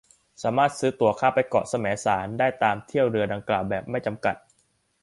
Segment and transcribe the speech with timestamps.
[0.43, 4.35] สามารถซื้อตั๋วข้ามไปเกาะแสมสารได้ตามเที่ยวเรือดังกล่าวแบบไม่จำกัด